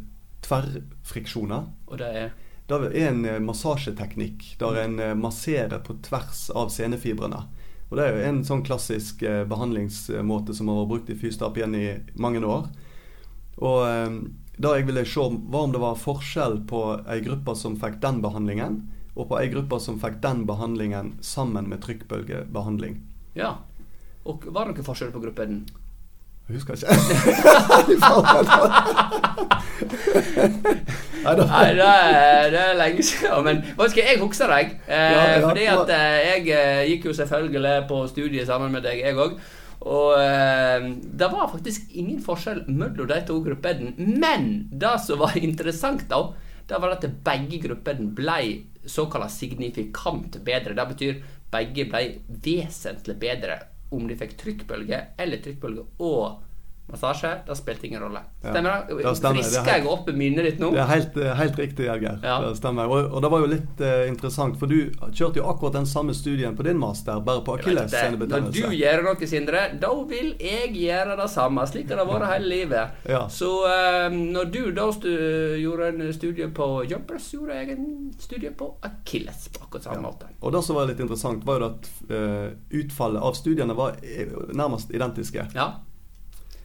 tverrfriksjoner. 0.46 1.66
Og 1.88 1.98
det 1.98 2.08
er? 2.22 2.32
Det 2.68 2.76
er 2.76 2.96
en 3.08 3.24
eh, 3.24 3.38
massasjeteknikk 3.40 4.44
der 4.60 4.82
en 4.82 4.98
eh, 5.00 5.14
masserer 5.16 5.80
på 5.84 5.96
tvers 6.04 6.50
av 6.54 6.68
senefibrene. 6.74 7.46
Og 7.88 7.96
Det 7.96 8.04
er 8.04 8.16
jo 8.18 8.26
en 8.28 8.42
sånn 8.44 8.62
klassisk 8.66 9.22
eh, 9.24 9.44
behandlingsmåte 9.48 10.54
som 10.54 10.68
har 10.68 10.82
vært 10.82 10.90
brukt 10.92 11.10
i 11.14 11.16
fysioterapien 11.16 11.74
i 11.74 11.86
mange 12.20 12.42
år. 12.44 12.68
Og 13.58 13.78
det 14.58 14.74
jeg 14.74 14.86
ville 14.88 15.04
se, 15.06 15.24
var 15.50 15.66
om 15.66 15.72
det 15.74 15.80
var 15.82 15.98
forskjell 15.98 16.60
på 16.70 16.82
ei 17.10 17.20
gruppe 17.24 17.54
som 17.58 17.76
fikk 17.78 18.00
den 18.02 18.22
behandlingen, 18.22 18.80
og 19.18 19.28
på 19.30 19.38
ei 19.40 19.48
gruppe 19.50 19.78
som 19.82 19.98
fikk 20.02 20.16
den 20.22 20.46
behandlingen 20.46 21.16
sammen 21.22 21.68
med 21.70 21.82
trykkbølgebehandling. 21.86 23.00
Ja. 23.38 23.56
Og 24.26 24.46
var 24.46 24.66
det 24.66 24.74
noen 24.76 24.86
forskjell 24.86 25.12
på 25.14 25.22
gruppen? 25.22 25.66
Jeg 26.48 26.54
husker 26.58 26.74
ikke. 26.74 26.88
Nei, 31.28 31.74
det 31.74 31.86
er, 32.58 32.74
lenge 32.78 33.02
siden. 33.02 33.44
Men 33.44 33.90
skal 33.90 34.02
jeg 34.04 34.20
huske 34.22 34.48
deg. 34.50 34.74
Eh, 34.88 35.12
ja, 35.12 35.22
ja, 35.34 35.38
fordi 35.44 35.66
at 35.72 35.92
eh, 35.94 36.18
jeg 36.28 36.42
eh, 36.54 36.82
gikk 36.92 37.08
jo 37.10 37.14
selvfølgelig 37.20 37.76
på 37.88 38.02
studiet 38.10 38.46
sammen 38.46 38.72
med 38.72 38.86
deg, 38.86 39.02
jeg 39.04 39.18
òg. 39.18 39.38
Og 39.86 40.18
eh, 40.18 40.88
det 41.20 41.28
var 41.30 41.52
faktisk 41.52 41.92
ingen 41.94 42.18
forskjell 42.24 42.64
mellom 42.66 43.08
de 43.10 43.20
to 43.28 43.38
gruppene. 43.44 43.94
Men 43.98 44.68
det 44.72 44.96
som 45.04 45.22
var 45.22 45.38
interessant, 45.38 46.06
da, 46.10 46.22
det 46.68 46.80
var 46.82 46.96
at 46.96 47.06
begge 47.24 47.62
gruppene 47.68 48.10
ble 48.16 48.40
såkalt 48.88 49.32
signifikant 49.32 50.40
bedre. 50.44 50.74
Det 50.74 50.88
betyr 50.92 51.22
begge 51.52 51.86
ble 51.88 52.04
vesentlig 52.44 53.16
bedre 53.20 53.60
om 53.94 54.04
de 54.08 54.16
fikk 54.20 54.34
trykkbølge 54.42 54.98
eller 55.20 55.40
trykkbølge 55.40 55.86
og 56.04 56.47
massasje, 56.88 57.30
det 57.46 57.56
spilte 57.56 57.86
ingen 57.86 58.00
rolle. 58.00 58.20
Stemmer 58.40 58.70
det? 58.70 59.02
Ja, 59.02 59.14
stemmer. 59.14 59.42
Frisker 59.42 59.74
jeg 59.76 59.86
opp 59.92 60.06
minnet 60.16 60.46
ditt 60.46 60.60
nå? 60.62 60.70
Det 60.72 60.80
er 60.80 60.88
helt, 60.88 61.16
eh, 61.20 61.32
helt 61.36 61.58
riktig, 61.60 61.88
Edgar. 61.92 62.18
Ja. 62.24 62.38
Det 62.46 62.54
stemmer. 62.56 62.88
Og, 62.88 63.10
og, 63.12 63.22
det 63.22 63.30
var 63.34 63.42
jo 63.42 63.48
litt 63.50 63.82
uh, 63.84 64.04
interessant, 64.08 64.56
for 64.60 64.72
du 64.72 64.94
kjørte 65.12 65.42
jo 65.42 65.48
akkurat 65.50 65.76
den 65.76 65.88
samme 65.88 66.14
studien 66.16 66.56
på 66.56 66.64
din 66.64 66.78
master, 66.80 67.20
bare 67.24 67.42
på 67.44 67.58
akillessenebetennelse. 67.58 68.62
Når 68.64 68.72
du 68.72 68.78
gjør 68.80 69.04
noe, 69.04 69.28
Sindre, 69.28 69.64
da 69.82 69.90
vil 70.08 70.30
jeg 70.40 70.70
gjøre 70.78 71.16
det 71.20 71.26
samme. 71.32 71.66
Slik 71.68 71.92
har 71.92 72.00
det 72.00 72.06
vært 72.08 72.30
hele 72.32 72.52
livet. 72.54 72.96
Ja. 73.08 73.22
Så 73.32 73.48
uh, 73.64 74.12
når 74.12 74.50
du 74.52 74.60
da 74.76 74.84
gjorde 75.56 75.86
en 75.88 76.12
studie 76.12 76.48
på 76.54 76.66
jumpers, 76.88 77.30
gjorde 77.32 77.56
jeg 77.56 77.76
en 77.76 77.86
studie 78.20 78.50
på 78.52 78.68
akilles 78.84 79.48
på 79.54 79.64
akkurat 79.64 79.88
samme 79.88 80.02
måte. 80.04 80.28
Og 80.44 80.52
det 80.52 80.62
som 80.66 80.76
var 80.76 80.90
litt 80.90 81.00
interessant, 81.00 81.44
var 81.48 81.62
jo 81.62 81.70
at 81.70 81.90
uh, 82.12 82.48
utfallet 82.80 83.24
av 83.24 83.36
studiene 83.38 83.76
var 83.78 83.96
nærmest 84.56 84.92
identiske. 84.94 85.48
Ja. 85.56 85.70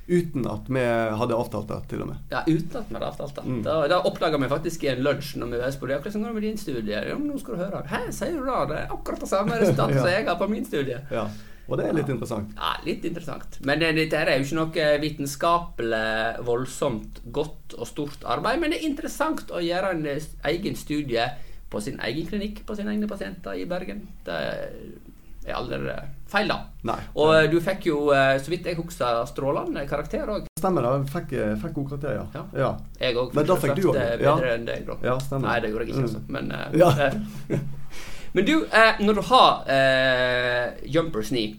Uten 0.07 0.47
at 0.51 0.67
vi 0.67 0.81
hadde 1.19 1.35
avtalt 1.39 1.69
det, 1.69 1.77
til 1.93 2.01
og 2.03 2.09
med. 2.09 2.19
Ja, 2.33 2.41
uten 2.43 2.75
at 2.81 2.89
vi 2.89 2.97
hadde 2.97 3.07
avtalt 3.07 3.37
det. 3.37 3.45
Mm. 3.47 3.61
Da, 3.63 3.77
da 3.87 4.01
oppdaga 4.09 4.41
vi 4.41 4.51
faktisk 4.51 4.83
i 4.83 4.91
en 4.91 5.03
lunsj 5.05 5.37
når 5.39 5.53
vi 5.53 5.61
var 5.61 5.79
på 5.79 5.89
det. 5.89 6.01
Hvordan 6.03 6.25
går 6.25 6.33
det 6.33 6.35
med 6.39 6.45
din 6.49 6.59
studie? 6.59 6.99
Ja, 7.07 7.15
nå 7.19 7.39
skal 7.39 7.55
du 7.55 7.63
høre. 7.63 7.81
Hæ, 7.87 8.03
sier 8.11 8.35
du 8.35 8.43
det? 8.49 8.59
Det 8.73 8.81
er 8.81 8.93
akkurat 8.97 9.23
det 9.23 9.31
samme 9.31 9.59
resultatet 9.61 9.95
ja. 9.97 10.03
som 10.03 10.11
jeg 10.11 10.27
har 10.27 10.39
på 10.41 10.49
min 10.51 10.67
studie. 10.67 10.99
Ja. 11.13 11.25
Og 11.71 11.79
det 11.79 11.85
er 11.87 11.95
litt 11.95 12.11
interessant. 12.11 12.51
Ja, 12.59 12.73
litt 12.83 13.05
interessant. 13.07 13.55
Men 13.63 13.79
dette 13.79 14.19
her 14.19 14.27
er 14.27 14.41
jo 14.41 14.47
ikke 14.49 14.59
noe 14.59 14.87
vitenskapelig 15.05 16.03
voldsomt 16.43 17.21
godt 17.31 17.77
og 17.77 17.87
stort 17.87 18.27
arbeid. 18.27 18.59
Men 18.59 18.75
det 18.75 18.81
er 18.81 18.89
interessant 18.89 19.53
å 19.55 19.63
gjøre 19.63 19.93
en 19.95 20.03
egen 20.51 20.75
studie 20.79 21.29
på 21.71 21.81
sin 21.81 22.03
egen 22.03 22.27
klinikk 22.29 22.61
på 22.67 22.75
sine 22.77 22.91
egne 22.93 23.07
pasienter 23.09 23.55
i 23.57 23.63
Bergen. 23.69 24.03
Det 24.27 24.35
er 24.49 24.67
aldri 25.51 25.91
feil, 26.31 26.47
da. 26.47 26.55
Nei. 26.87 26.99
Og 27.19 27.33
eh, 27.35 27.49
du 27.51 27.59
fikk 27.61 27.85
jo, 27.89 27.97
eh, 28.15 28.37
så 28.39 28.49
vidt 28.49 28.65
jeg 28.65 28.77
husker, 28.79 29.25
strålende 29.27 29.83
karakter 29.89 30.29
òg. 30.31 30.45
Stemmer 30.57 30.81
det. 30.87 31.11
Fikk, 31.11 31.33
eh, 31.35 31.55
fikk 31.59 31.73
god 31.73 31.89
karakter, 31.89 32.13
ja. 32.15 32.25
Ja. 32.33 32.45
ja. 32.57 32.71
Jeg 32.99 33.15
òg. 33.19 33.33
Men 33.35 33.45
da 33.45 33.55
fikk 33.59 33.75
du 33.75 33.89
også, 33.91 33.99
ja. 34.23 34.35
bedre 34.37 34.53
enn 34.55 34.65
deg, 34.65 34.85
da. 34.87 34.95
Ja, 35.03 35.17
stemmer. 35.19 35.47
Nei, 35.49 35.59
det 35.59 35.69
gjorde 35.73 35.85
jeg 35.85 35.89
ikke, 35.89 35.99
Mm. 35.99 36.07
altså. 36.07 36.21
Men, 36.29 36.51
eh, 36.51 36.67
Ja. 36.79 36.89
eh, 37.07 37.59
men 38.33 38.45
du, 38.45 38.55
eh, 38.71 38.93
når 39.03 39.13
du 39.13 39.21
har 39.21 39.51
uh, 39.69 40.87
jumpers 40.89 41.29
knee 41.29 41.55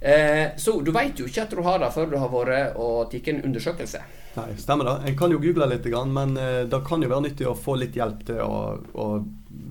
eh, 0.00 0.56
Så 0.56 0.80
du 0.80 0.92
veit 0.94 1.18
jo 1.18 1.26
ikke 1.26 1.44
at 1.46 1.50
du 1.54 1.62
har 1.66 1.82
det 1.82 1.92
før 1.94 2.10
du 2.12 2.16
har 2.18 2.32
vært 2.32 2.78
og 2.78 3.10
tatt 3.12 3.28
en 3.32 3.44
undersøkelse. 3.50 4.02
Nei, 4.38 4.56
stemmer 4.56 4.84
det. 4.84 5.10
En 5.10 5.18
kan 5.18 5.32
jo 5.32 5.40
google 5.42 5.66
litt, 5.66 5.86
men 6.06 6.36
eh, 6.36 6.62
det 6.70 6.80
kan 6.86 7.02
jo 7.02 7.10
være 7.10 7.26
nyttig 7.26 7.48
å 7.48 7.56
få 7.58 7.74
litt 7.80 7.96
hjelp 7.96 8.24
til 8.28 8.40
å, 8.44 8.78
å 8.94 9.06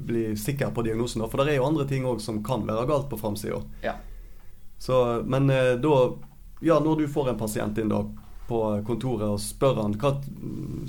bli 0.08 0.32
sikker 0.40 0.74
på 0.76 0.84
diagnosen. 0.88 1.24
For 1.30 1.44
det 1.44 1.54
er 1.54 1.62
jo 1.62 1.68
andre 1.70 1.88
ting 1.88 2.08
òg 2.10 2.22
som 2.24 2.42
kan 2.44 2.66
være 2.68 2.88
galt 2.90 3.10
på 3.12 3.20
framsida. 3.22 3.62
Ja. 3.86 3.96
Så, 4.80 5.24
men 5.26 5.50
eh, 5.50 5.76
da 5.82 5.98
Ja, 6.60 6.80
når 6.82 7.04
du 7.04 7.08
får 7.14 7.30
en 7.30 7.38
pasient 7.38 7.78
inn 7.78 7.92
da 7.94 8.02
på 8.48 8.60
kontoret 8.88 9.28
og 9.28 9.42
spør 9.44 9.82
han 9.84 9.94
hva 10.00 10.14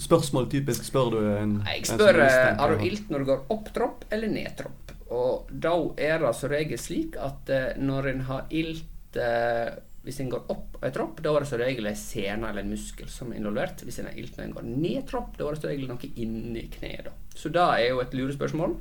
spørsmål 0.01 0.47
typisk 0.49 0.87
spør 0.87 1.11
du 1.13 1.19
en 1.27 1.57
Jeg 1.67 1.83
en 1.83 1.89
spør 1.91 2.21
eh, 2.25 2.53
har 2.57 2.73
du 2.73 2.85
ilt 2.87 3.11
når 3.13 3.25
du 3.25 3.29
går 3.33 3.43
opp 3.53 3.73
tropp 3.75 4.07
eller 4.09 4.33
ned 4.33 4.55
tropp. 4.57 4.95
Og 5.13 5.51
da 5.51 5.75
er 5.97 6.23
det 6.23 6.33
som 6.37 6.53
regel 6.53 6.81
slik 6.81 7.19
at 7.21 7.53
når 7.81 8.11
en 8.13 8.25
har 8.29 8.49
ilt 8.49 8.98
eh, 9.17 9.79
Hvis 10.05 10.21
en 10.21 10.31
går 10.33 10.51
opp 10.53 10.79
en 10.83 10.93
tropp, 10.95 11.23
da 11.23 11.33
er 11.35 11.45
det 11.45 11.49
som 11.51 11.61
regel 11.61 11.87
en 11.91 11.97
sene 11.99 12.49
eller 12.49 12.65
en 12.65 12.73
muskel 12.73 13.09
som 13.13 13.33
er 13.33 13.41
involvert. 13.41 13.83
Hvis 13.85 13.99
en 14.01 14.09
er 14.11 14.19
ilt 14.21 14.37
når 14.39 14.45
en 14.47 14.57
går 14.57 14.69
ned 14.69 15.07
tropp, 15.09 15.37
da 15.37 15.47
er 15.47 15.57
det 15.57 15.63
som 15.63 15.71
regel 15.73 15.89
noe 15.91 16.13
inni 16.17 16.67
kneet. 16.73 17.09
da. 17.09 17.15
Så 17.37 17.53
det 17.53 17.65
er 17.65 17.89
jo 17.91 18.03
et 18.03 18.17
lurespørsmål. 18.17 18.77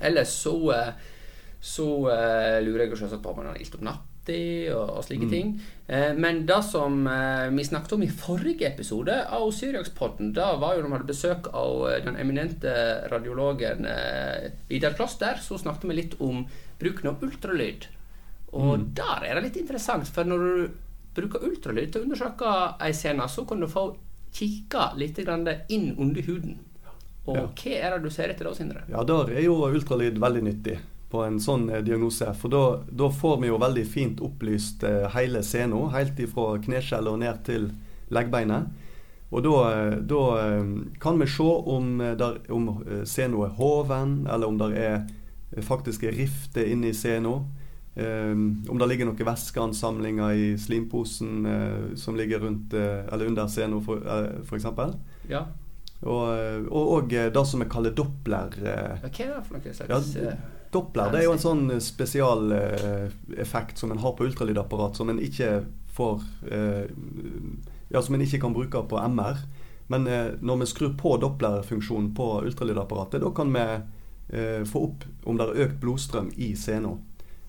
Ellers 0.00 0.34
så, 0.42 0.54
eh, 0.74 0.92
så 1.60 1.88
eh, 2.14 2.60
lurer 2.64 2.86
jeg 2.86 2.98
selvsagt 2.98 3.22
på 3.22 3.34
om 3.34 3.42
en 3.42 3.52
har 3.52 3.60
ilt 3.60 3.74
opp 3.74 3.84
natta 3.86 4.10
og, 4.30 4.90
og 4.98 5.04
slike 5.04 5.28
ting. 5.30 5.54
Eh, 5.88 6.12
men 6.14 6.44
det 6.46 6.60
som 6.66 7.06
eh, 7.08 7.48
vi 7.54 7.64
snakket 7.64 7.96
om 7.96 8.02
i 8.04 8.10
forrige 8.10 8.68
episode 8.68 9.16
av 9.26 9.46
Syriakspodden, 9.54 10.32
da 10.36 10.52
var 10.60 10.76
jo 10.76 10.82
når 10.82 10.90
vi 10.90 10.98
hadde 10.98 11.10
besøk 11.10 11.48
av 11.56 11.86
den 12.04 12.18
eminente 12.20 12.74
radiologen 13.10 13.86
eh, 13.88 14.50
Vidar 14.68 14.94
Kloster, 14.98 15.40
så 15.42 15.58
snakket 15.58 15.88
vi 15.90 15.98
litt 15.98 16.18
om 16.20 16.44
bruken 16.80 17.12
av 17.12 17.24
ultralyd. 17.24 17.88
Og 18.52 18.86
der 18.98 19.26
er 19.26 19.34
det 19.38 19.44
litt 19.48 19.60
interessant, 19.62 20.08
for 20.10 20.26
når 20.26 20.38
du 20.46 20.70
bruker 21.14 21.44
ultralyd 21.46 21.92
til 21.92 22.02
å 22.02 22.06
undersøke 22.08 22.54
ei 22.82 22.92
scene, 22.96 23.26
så 23.30 23.44
kan 23.46 23.60
du 23.62 23.68
få 23.70 23.90
kikke 24.34 24.92
litt 24.98 25.18
inn 25.68 25.94
under 25.98 26.22
huden. 26.22 26.58
Og 27.26 27.36
Ja. 27.36 27.46
hva 27.46 27.74
er 27.76 27.90
det 27.90 28.02
du 28.02 28.10
ser 28.10 28.30
etter 28.30 28.44
da, 28.44 28.54
Sindre? 28.54 28.82
Ja, 28.88 29.04
der 29.04 29.30
er 29.30 29.42
jo 29.42 29.54
ultralyd 29.66 30.18
veldig 30.18 30.42
nyttig 30.42 30.78
på 31.10 31.24
en 31.26 31.38
sånn 31.38 31.68
eh, 31.70 31.82
diagnose. 31.82 32.32
For 32.34 32.48
da, 32.48 32.82
da 32.90 33.10
får 33.10 33.40
vi 33.42 33.50
jo 33.50 33.58
veldig 33.58 33.86
fint 33.86 34.20
opplyst 34.20 34.84
eh, 34.86 35.08
hele 35.14 35.42
scenen, 35.42 35.90
helt 35.90 36.18
ifra 36.18 36.58
kneskjellet 36.62 37.12
og 37.12 37.18
ned 37.18 37.44
til 37.44 37.70
leggbeinet. 38.10 38.70
Og 39.30 39.44
da, 39.46 39.54
eh, 40.48 40.74
kan 41.02 41.18
vi 41.18 41.26
se 41.30 41.42
om, 41.42 41.98
der, 41.98 42.40
om 42.50 42.70
scenen 43.04 43.42
er 43.44 43.56
hoven, 43.58 44.26
eller 44.26 44.46
om 44.46 44.58
det 44.58 44.72
er 44.78 45.62
faktiske 45.66 46.10
rifter 46.14 46.66
inni 46.66 46.92
scenen. 46.94 47.44
Um, 47.96 48.62
om 48.70 48.78
det 48.78 48.86
ligger 48.86 49.08
noen 49.08 49.18
væskeansamlinger 49.26 50.36
i 50.38 50.44
slimposen 50.62 51.46
eh, 51.50 51.88
som 51.98 52.14
ligger 52.16 52.38
rundt 52.44 52.72
eh, 52.78 53.00
eller 53.10 53.26
under 53.26 53.48
scenen, 53.50 53.80
f.eks. 54.46 54.68
Ja. 55.28 55.40
Og, 56.06 56.22
eh, 56.30 56.60
og, 56.70 56.92
og 56.94 57.12
eh, 57.12 57.26
det 57.34 57.42
som 57.50 57.60
vi 57.60 57.66
kaller 57.68 57.90
doppler. 57.98 58.54
eh, 58.62 59.02
Hva 59.02 59.10
er 59.10 59.34
det 59.34 59.42
for 59.48 59.58
noe 59.58 59.74
slags 59.74 60.14
Ja, 60.14 60.30
eh, 60.30 60.38
Doppler 60.70 61.10
det 61.10 61.18
er 61.18 61.24
jo 61.26 61.32
en 61.34 61.42
sånn 61.42 61.64
spesialeffekt 61.82 63.78
som 63.78 63.90
en 63.90 63.98
har 63.98 64.12
på 64.14 64.24
ultralydapparat, 64.28 64.96
som 64.96 65.10
en 65.10 65.18
ikke 65.18 65.64
får 65.96 66.22
eh, 66.50 66.86
Ja, 67.90 68.02
som 68.06 68.14
en 68.14 68.22
ikke 68.22 68.38
kan 68.44 68.54
bruke 68.54 68.84
på 68.86 69.00
MR. 69.10 69.42
Men 69.90 70.06
eh, 70.06 70.28
når 70.40 70.60
vi 70.62 70.66
skrur 70.70 70.92
på 70.98 71.16
dopplerfunksjonen 71.22 72.12
på 72.14 72.28
ultralydapparatet, 72.46 73.18
da 73.24 73.30
kan 73.34 73.50
vi 73.54 73.64
eh, 74.38 74.62
få 74.70 74.84
opp 74.92 75.04
om 75.26 75.40
det 75.40 75.48
er 75.48 75.64
økt 75.66 75.80
blodstrøm 75.82 76.30
i 76.38 76.52
scenen. 76.54 77.00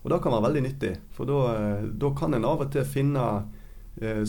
Og 0.01 0.09
det 0.09 0.21
kan 0.23 0.33
være 0.33 0.47
veldig 0.47 0.61
nyttig, 0.65 0.95
for 1.13 1.29
da, 1.29 1.39
eh, 1.55 2.13
kan 2.17 2.33
en 2.33 2.45
av 2.45 2.61
og 2.63 2.71
til 2.73 2.85
finne 2.85 3.25
eh, 4.01 4.23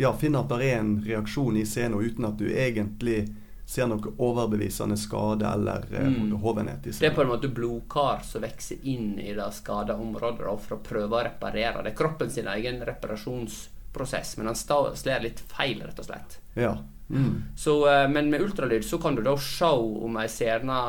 ja, 0.00 0.12
finne 0.16 0.40
at 0.40 0.48
det 0.48 0.64
er 0.64 0.78
en 0.78 0.94
reaksjon 1.04 1.58
i 1.60 1.66
scenen 1.68 2.00
uten 2.00 2.24
at 2.24 2.38
du 2.38 2.46
egentlig 2.48 3.26
ser 3.70 3.86
noe 3.86 4.14
overbevisende 4.18 4.96
skade 4.98 5.46
eller 5.46 5.84
eh, 5.92 6.08
Mm. 6.08 6.32
hovenhet 6.42 6.86
i 6.86 6.90
Det 6.90 7.06
er 7.10 7.14
på 7.14 7.22
en 7.22 7.28
måte 7.28 7.48
blodkar 7.52 8.24
som 8.24 8.42
vokser 8.42 8.80
inn 8.82 9.18
i 9.18 9.34
det 9.34 9.52
skada 9.54 9.94
området 9.94 10.40
da, 10.46 10.56
for 10.56 10.76
å 10.78 10.82
prøve 10.82 11.18
å 11.20 11.24
reparere. 11.24 11.82
Det 11.82 11.92
er 11.92 11.96
kroppen 12.00 12.30
sin 12.30 12.48
egen 12.48 12.80
reparasjonsprosess, 12.80 14.36
men 14.38 14.46
han 14.46 14.56
slår 14.56 15.22
litt 15.22 15.40
feil, 15.40 15.82
rett 15.84 15.98
og 15.98 16.08
slett. 16.08 16.38
Ja. 16.54 16.78
Mm. 17.10 17.42
Så, 17.56 17.84
men 18.10 18.30
med 18.30 18.40
ultralyd 18.40 18.84
så 18.84 18.98
kan 18.98 19.14
du 19.14 19.22
da 19.22 19.36
se 19.36 19.66
om 19.66 20.16
ei 20.16 20.28
scene 20.28 20.80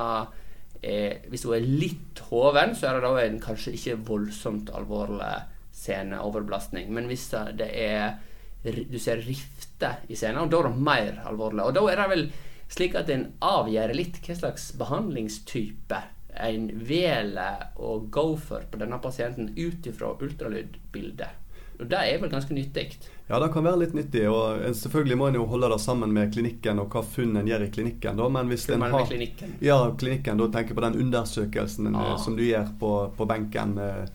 er 0.81 1.21
Hvis 1.29 1.45
hun 1.45 1.55
er 1.55 1.65
litt 1.65 2.19
hoven, 2.31 2.75
så 2.75 2.89
er 2.89 2.97
det 2.97 3.05
da 3.05 3.21
en 3.21 3.41
kanskje 3.41 3.75
ikke 3.77 3.99
voldsomt 4.07 4.71
alvorlig 4.73 5.33
sceneoverbelastning. 5.77 6.89
Men 6.93 7.05
hvis 7.09 7.29
det 7.57 7.69
er 7.69 8.17
du 8.63 8.97
ser 9.01 9.21
rifter 9.25 10.03
i 10.07 10.15
scenen, 10.15 10.49
da 10.49 10.59
er 10.59 10.69
det 10.69 10.85
mer 10.85 11.21
alvorlig. 11.25 11.63
Og 11.65 11.73
da 11.73 11.85
er 11.89 12.01
det 12.01 12.09
vel 12.11 12.25
slik 12.71 12.95
at 12.95 13.09
en 13.09 13.27
avgjør 13.43 13.93
litt 13.97 14.19
hva 14.21 14.35
slags 14.37 14.69
behandlingstype 14.79 16.01
en 16.41 16.69
velger 16.87 17.71
å 17.81 17.97
gå 18.13 18.27
for 18.39 18.67
på 18.71 18.79
denne 18.79 18.99
pasienten 19.03 19.51
ut 19.57 19.87
ifra 19.89 20.13
ultralydbildet. 20.13 21.39
Og 21.81 21.89
det 21.89 21.97
er 21.97 22.19
vel 22.21 22.29
ganske 22.29 22.53
nyttig. 22.53 22.87
Ja, 23.27 23.39
det 23.41 23.47
kan 23.53 23.63
være 23.65 23.79
litt 23.81 23.93
nyttig. 23.97 24.27
og 24.29 24.61
Selvfølgelig 24.77 25.17
må 25.17 25.27
en 25.31 25.37
jo 25.39 25.45
holde 25.49 25.69
det 25.73 25.79
sammen 25.81 26.11
med 26.13 26.29
klinikken 26.35 26.79
og 26.83 26.91
hva 26.93 27.01
funn 27.03 27.35
en 27.39 27.47
gjør 27.49 27.63
i 27.65 27.71
klinikken. 27.73 28.17
da, 28.21 28.27
men 28.29 28.47
hvis 28.53 28.67
en 28.69 28.81
har... 28.85 29.05
klinikken? 29.09 29.55
Ja, 29.65 29.79
klinikken. 29.97 30.37
Da 30.37 30.47
tenker 30.53 30.77
på 30.77 30.83
den 30.85 30.99
undersøkelsen 31.01 31.89
eh, 31.95 32.01
Ah. 32.01 32.17
som 32.21 32.35
du 32.37 32.43
gjør 32.45 32.69
på, 32.79 32.91
på 33.17 33.25
benken. 33.25 33.77
eh, 33.81 34.05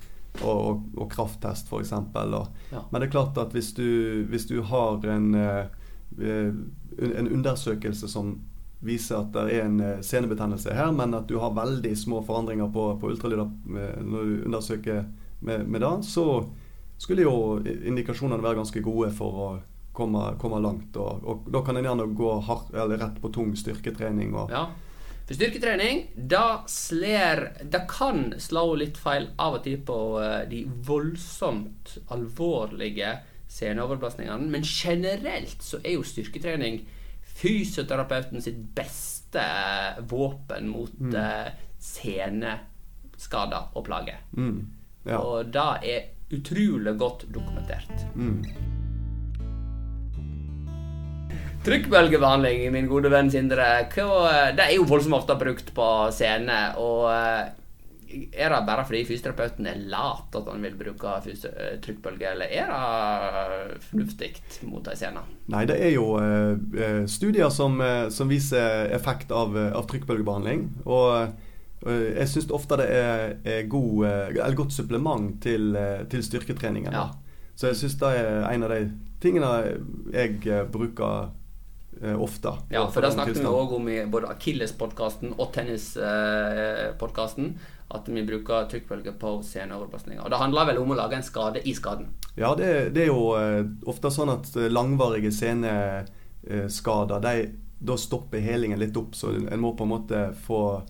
Og, 0.45 0.59
og, 0.69 0.81
og 1.01 1.07
krafttest, 1.11 1.71
f.eks. 1.73 1.91
Ja. 1.93 2.81
Men 2.93 3.01
det 3.01 3.07
er 3.07 3.11
klart 3.15 3.39
at 3.41 3.55
hvis 3.57 3.71
du, 3.73 3.87
hvis 4.29 4.45
du 4.47 4.59
har 4.69 5.01
en, 5.09 5.31
eh, 5.35 5.65
en 7.19 7.29
undersøkelse 7.33 8.09
som 8.09 8.35
viser 8.85 9.17
at 9.23 9.33
det 9.33 9.45
er 9.57 9.65
en 9.65 9.79
senebetennelse 10.05 10.75
her, 10.77 10.93
men 10.93 11.15
at 11.17 11.27
du 11.31 11.39
har 11.41 11.55
veldig 11.57 11.95
små 11.97 12.21
forandringer 12.27 12.69
på, 12.73 12.85
på 13.01 13.09
ultralyd 13.15 13.41
eh, 13.41 14.03
når 14.05 14.29
du 14.29 14.35
undersøker 14.51 15.07
med, 15.41 15.65
med 15.69 15.81
det, 15.81 15.95
så 16.05 16.27
skulle 16.99 17.23
jo 17.27 17.59
indikasjonene 17.65 18.43
være 18.43 18.61
ganske 18.63 18.81
gode 18.85 19.11
for 19.15 19.41
å 19.47 19.49
komme, 19.97 20.35
komme 20.41 20.61
langt. 20.65 20.97
Og, 20.97 21.25
og 21.25 21.47
da 21.53 21.63
kan 21.65 21.77
en 21.77 21.85
gjerne 21.85 22.07
gå 22.17 22.33
eller 22.75 22.99
rett 23.01 23.21
på 23.23 23.31
tung 23.33 23.55
styrketrening. 23.57 24.35
Og, 24.35 24.51
Ja. 24.51 24.67
For 25.27 25.35
styrketrening, 25.35 26.05
da 26.31 26.63
slår 26.71 27.41
Det 27.67 27.81
kan 27.91 28.29
slå 28.39 28.77
litt 28.79 28.97
feil 28.97 29.25
av 29.43 29.57
og 29.59 29.65
til 29.65 29.81
på 29.83 29.97
eh, 30.23 30.45
de 30.49 30.61
voldsomt 30.87 31.97
alvorlige 32.15 33.17
seneoverbelastningene, 33.51 34.47
men 34.51 34.63
generelt 34.63 35.63
så 35.63 35.81
er 35.83 35.97
jo 35.97 36.05
styrketrening 36.07 36.79
fysioterapeuten 37.37 38.41
sitt 38.43 38.61
beste 38.77 39.43
våpen 40.09 40.69
mot 40.71 40.95
Mm. 41.01 41.15
eh, 41.15 41.51
seneskader 41.79 43.69
og 43.75 43.85
plager. 43.87 44.19
Mm, 44.37 44.67
ja. 45.07 45.19
Og 45.19 45.51
det 45.53 45.67
er 45.91 46.05
utrolig 46.35 46.97
godt 46.99 47.27
dokumentert. 47.33 48.07
Mm. 48.15 48.43
Trykkbølgebehandling, 51.67 52.69
min 52.71 52.87
gode 52.87 53.11
venn 53.11 53.31
Sindre, 53.31 53.67
hva, 53.91 54.51
det 54.55 54.69
er 54.69 54.77
jo 54.77 54.87
voldsomt 54.87 55.17
ofte 55.19 55.35
brukt 55.39 55.73
på 55.75 55.87
scene. 56.15 56.59
Og 56.79 57.09
eh, 57.11 57.49
er 58.31 58.53
det 58.53 58.61
bare 58.69 58.85
fordi 58.87 59.03
fysioterapeuten 59.09 59.67
er 59.67 59.81
lat 59.91 60.37
at 60.39 60.47
han 60.47 60.63
vil 60.63 60.77
bruke 60.79 61.17
eh, 61.27 61.73
trykkbølge, 61.83 62.31
eller 62.37 62.55
er 62.55 62.71
det 62.71 63.81
fornuftig 63.89 64.31
mot 64.71 64.87
ei 64.87 64.95
scene? 64.99 65.25
Nei, 65.51 65.65
det 65.67 65.81
er 65.89 65.93
jo 65.97 66.13
eh, 66.23 66.55
eh, 66.79 67.03
studier 67.11 67.51
som, 67.55 67.81
eh, 67.83 68.07
som 68.15 68.31
viser 68.31 68.95
effekt 68.95 69.35
av, 69.35 69.59
eh, 69.59 69.73
av 69.75 69.91
trykkbølgebehandling. 69.91 70.69
Og 70.87 71.09
eh, 71.19 71.46
jeg 71.85 72.29
syns 72.31 72.51
ofte 72.55 72.77
det 72.81 72.87
er, 72.91 73.37
er 73.45 73.67
god, 73.71 74.07
eh, 74.09 74.55
godt 74.57 74.73
supplement 74.73 75.43
til, 75.43 75.77
eh, 75.77 76.07
til 76.11 76.25
styrketreningen. 76.25 76.93
Ja. 76.93 77.09
Så 77.57 77.67
jeg 77.71 77.77
syns 77.77 77.99
det 78.01 78.13
er 78.19 78.51
en 78.51 78.63
av 78.67 78.73
de 78.73 78.81
tingene 79.21 79.51
jeg 80.13 80.47
eh, 80.47 80.65
bruker 80.65 81.29
ofte. 82.21 82.51
Ja, 82.69 82.83
for 82.93 83.01
da 83.01 83.09
snakket 83.09 83.39
vi 83.41 83.49
òg 83.49 83.71
om 83.73 83.87
i 83.89 84.05
både 84.13 84.29
Akilles-podkasten 84.29 85.31
og 85.39 85.49
Tennis-podkasten 85.55 87.55
at 87.97 88.11
vi 88.13 88.25
bruker 88.27 88.67
trykkbølger 88.69 89.15
på 89.17 89.31
seneoverbelastninger. 89.47 90.21
Og 90.21 90.29
det 90.29 90.41
handler 90.43 90.69
vel 90.69 90.83
om 90.83 90.93
å 90.93 90.99
lage 90.99 91.17
en 91.17 91.25
skade 91.25 91.63
i 91.65 91.73
skaden. 91.73 92.11
Ja, 92.37 92.53
det, 92.59 92.93
det 92.93 93.07
er 93.07 93.15
jo 93.15 93.33
ofte 93.89 94.13
sånn 94.13 94.29
at 94.35 94.53
langvarige 94.69 95.33
seneskader, 95.33 97.17
de, 97.25 97.49
da 97.79 97.97
stopper 97.97 98.45
helingen 98.45 98.77
litt 98.83 98.97
opp. 99.01 99.17
Så 99.17 99.33
en 99.39 99.63
må 99.63 99.73
på 99.73 99.89
en 99.89 99.95
måte 99.95 100.37
få, 100.45 100.85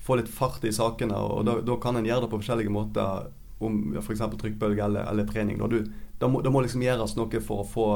få 0.00 0.16
litt 0.20 0.30
fart 0.32 0.64
i 0.64 0.72
sakene. 0.72 1.16
Og 1.16 1.44
da, 1.48 1.58
da 1.64 1.76
kan 1.82 1.96
en 1.98 2.08
gjøre 2.08 2.24
det 2.26 2.32
på 2.32 2.40
forskjellige 2.40 2.72
måter, 2.72 3.30
om 3.60 3.92
ja, 3.94 4.00
f.eks. 4.00 4.22
trykkbølge 4.40 4.84
eller, 4.86 5.04
eller 5.10 5.26
trening. 5.28 5.60
Du, 5.68 5.82
da, 6.18 6.28
må, 6.28 6.40
da 6.40 6.52
må 6.52 6.62
liksom 6.64 6.82
gjøres 6.84 7.16
noe 7.18 7.42
for 7.44 7.62
å 7.64 7.68
få 7.68 7.86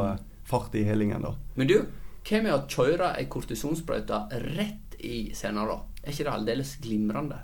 fart 0.44 0.74
i 0.76 0.84
helingen. 0.84 1.24
da. 1.24 1.32
Men 1.56 1.70
du, 1.70 1.78
hva 2.24 2.42
med 2.44 2.52
å 2.52 2.62
kjøre 2.68 3.14
ei 3.18 3.26
kortisonsprøyte 3.32 4.20
rett 4.54 4.96
i 5.04 5.32
sena, 5.36 5.64
da? 5.68 5.80
Er 6.04 6.12
ikke 6.12 6.28
det 6.28 6.34
aldeles 6.34 6.76
glimrende? 6.84 7.40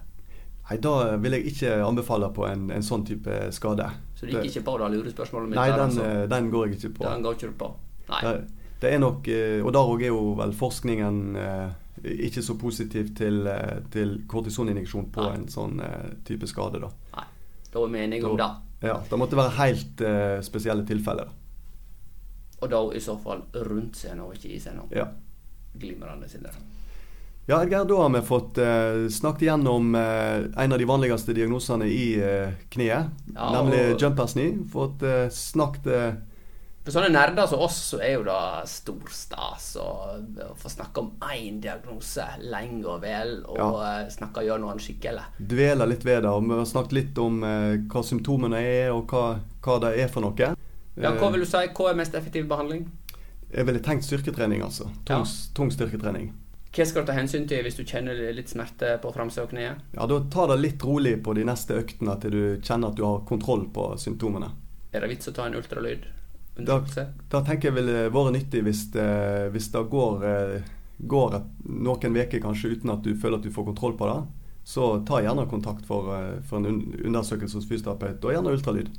Nei, 0.70 0.78
Da 0.84 1.16
vil 1.18 1.34
jeg 1.38 1.50
ikke 1.50 1.80
anbefale 1.82 2.28
på 2.36 2.46
en, 2.46 2.68
en 2.70 2.84
sånn 2.84 3.04
type 3.08 3.40
skade. 3.56 3.88
Så 4.14 4.28
du 4.28 4.36
gikk 4.36 4.52
ikke 4.52 4.66
på 4.68 4.76
det 4.82 4.90
lurespørsmålet 4.94 5.50
mitt? 5.50 5.58
Nei, 5.58 5.68
den, 5.72 5.86
altså. 5.88 6.06
eh, 6.06 6.24
den 6.30 6.50
går 6.52 6.68
jeg 6.68 6.78
ikke 6.78 6.92
på. 7.00 7.06
Den 7.08 7.24
går 7.24 7.38
ikke 7.38 7.50
du 7.50 7.56
på? 7.64 7.70
Nei. 8.10 8.20
Det, 8.26 8.34
det 8.84 8.92
er 8.94 9.02
nok, 9.02 9.28
eh, 9.32 9.58
og 9.64 9.72
der 9.76 9.92
òg 9.94 10.04
er 10.04 10.12
jo 10.12 10.22
vel 10.38 10.54
forskningen 10.56 11.20
eh, 11.40 11.70
ikke 12.04 12.42
så 12.42 12.54
positiv 12.58 13.14
til, 13.16 13.46
eh, 13.46 13.80
til 13.90 14.20
kortisoninjeksjon 14.28 15.10
på 15.12 15.22
Nei. 15.26 15.34
en 15.36 15.46
sånn 15.48 15.80
eh, 15.80 16.10
type 16.24 16.46
skade. 16.46 16.80
da. 16.80 16.90
Nei. 17.16 17.24
Da 17.72 17.82
er 17.84 17.88
vi 17.92 17.98
enige 18.04 18.26
om 18.26 18.36
det. 18.36 18.48
Ja, 18.82 18.96
Det 19.10 19.18
måtte 19.20 19.36
være 19.36 19.52
helt 19.58 20.00
uh, 20.00 20.40
spesielle 20.42 20.86
tilfeller. 20.88 21.28
Og 22.62 22.70
da 22.72 22.80
i 22.96 23.00
så 23.00 23.14
fall 23.20 23.42
rundt 23.54 23.96
scenen 23.96 24.20
og 24.24 24.34
ikke 24.34 24.54
i 24.56 24.58
scenen. 24.60 24.88
Ja. 24.96 25.04
Glimrende, 25.78 26.28
Sindre. 26.28 26.50
ja, 27.46 27.60
Edgar, 27.62 27.84
da 27.84 27.96
har 28.02 28.10
vi 28.14 28.22
fått 28.26 28.58
uh, 28.58 29.06
snakket 29.12 29.46
gjennom 29.50 29.94
uh, 29.94 30.48
en 30.64 30.72
av 30.72 30.78
de 30.78 30.88
vanligste 30.88 31.34
diagnosene 31.36 31.86
i 31.86 32.08
kneet, 32.72 33.12
Ja, 33.34 33.52
nemlig 33.54 33.94
og- 33.94 34.00
jumpers 34.02 34.32
knee. 34.32 34.56
Fått 34.72 35.04
snakket 35.30 36.16
For 36.80 36.94
sånne 36.94 37.10
nerder 37.12 37.44
som 37.46 37.60
oss, 37.60 37.76
så 37.90 37.98
er 38.00 38.14
jo 38.14 38.22
det 38.24 38.36
stor 38.72 39.10
stas 39.12 39.66
å 39.76 39.88
få 40.56 40.70
snakke 40.72 41.02
om 41.02 41.10
én 41.28 41.58
diagnose 41.60 42.24
lenge 42.40 42.86
og 42.88 43.02
vel, 43.02 43.34
og 43.44 43.58
ja. 43.60 44.06
snakke 44.08 44.46
gjennom 44.46 44.72
den 44.72 44.80
skikkelig. 44.80 45.26
dvele 45.38 45.86
litt 45.90 46.06
ved 46.08 46.22
det. 46.24 46.30
og 46.30 46.46
Vi 46.48 46.56
har 46.56 46.64
snakket 46.70 46.96
litt 46.96 47.18
om 47.20 47.42
eh, 47.44 47.74
hva 47.84 48.02
symptomene 48.06 48.62
er, 48.64 48.94
og 48.94 49.12
hva, 49.12 49.24
hva 49.60 49.76
det 49.84 49.92
er 50.00 50.08
for 50.08 50.24
noe. 50.24 50.54
Ja, 50.96 51.12
hva 51.12 51.28
Eh, 51.28 51.32
vil 51.32 51.44
du 51.44 51.46
si? 51.46 51.60
Hva 51.76 51.90
er 51.90 51.98
mest 52.00 52.16
effektiv 52.16 52.48
behandling? 52.48 52.86
Jeg 53.52 53.66
ville 53.66 53.82
tenkt 53.84 54.06
styrketrening, 54.06 54.62
altså. 54.64 54.88
Tung, 55.04 55.26
tung 55.54 55.70
styrketrening. 55.74 56.30
Hva 56.70 56.86
skal 56.86 57.02
du 57.02 57.10
ta 57.10 57.16
hensyn 57.16 57.48
til 57.50 57.64
hvis 57.66 57.76
du 57.76 57.82
kjenner 57.84 58.14
litt 58.32 58.48
smerte 58.48 58.94
på 59.02 59.10
framsida 59.12 59.42
av 59.42 59.50
kneet? 59.50 59.80
Ja, 59.96 60.06
Da 60.06 60.20
ta 60.32 60.46
det 60.46 60.60
litt 60.62 60.84
rolig 60.86 61.16
på 61.24 61.34
de 61.34 61.44
neste 61.44 61.76
øktene 61.82 62.14
til 62.22 62.30
du 62.30 62.42
kjenner 62.62 62.88
at 62.92 62.96
du 62.96 63.04
har 63.04 63.24
kontroll 63.28 63.66
på 63.74 63.90
symptomene. 63.98 64.52
Er 64.94 65.04
det 65.04 65.10
vits 65.10 65.28
å 65.28 65.34
ta 65.34 65.48
en 65.50 65.58
ultralyd? 65.58 66.06
Da, 66.66 66.80
Undersøkelse? 66.80 67.06
da 67.32 67.42
tenker 67.46 67.70
jeg 67.70 67.78
ville 67.78 68.04
vært 68.14 68.36
nyttig 68.36 68.64
hvis 68.66 68.84
det, 68.94 69.08
hvis 69.54 69.70
det 69.74 69.84
går, 69.92 70.26
eh, 70.30 70.72
går 71.10 71.38
noen 71.66 72.20
uker 72.20 72.42
kanskje 72.42 72.74
uten 72.76 72.94
at 72.94 73.02
du 73.06 73.14
føler 73.14 73.40
at 73.40 73.46
du 73.46 73.54
får 73.54 73.70
kontroll 73.72 73.96
på 73.98 74.10
det. 74.10 74.20
Så 74.70 75.04
ta 75.08 75.22
gjerne 75.22 75.48
kontakt 75.50 75.86
for, 75.86 76.12
eh, 76.16 76.42
for 76.46 76.60
en 76.60 76.82
undersøkelse 77.04 77.58
hos 77.58 77.68
fysioterapeut, 77.68 78.24
og 78.24 78.34
gjerne 78.36 78.52
ultralyd. 78.54 78.90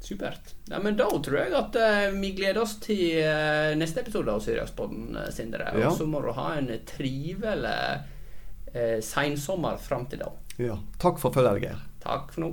Supert. 0.00 0.54
Ja, 0.64 0.78
men 0.78 0.96
Da 0.96 1.08
tror 1.10 1.38
jeg 1.38 1.54
at 1.56 1.76
eh, 1.80 2.10
vi 2.14 2.32
gleder 2.36 2.62
oss 2.62 2.76
til 2.84 3.22
eh, 3.22 3.72
neste 3.78 4.04
episode 4.04 4.30
av 4.30 4.42
Syriakspodden, 4.44 5.16
uh, 5.16 5.30
Sindre. 5.34 5.70
Ja. 5.72 5.88
Og 5.88 5.96
så 5.98 6.06
må 6.06 6.20
du 6.22 6.30
ha 6.36 6.50
en 6.58 6.68
trivelig 6.86 7.80
uh, 8.76 8.98
seinsommer 9.02 9.80
fram 9.82 10.06
til 10.06 10.22
da. 10.22 10.30
Ja, 10.60 10.76
takk 11.02 11.18
for 11.20 11.34
følget, 11.34 11.64
Geir. 11.64 11.82
Takk 12.04 12.30
for 12.34 12.44
nå. 12.44 12.52